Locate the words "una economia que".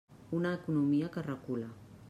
0.37-1.27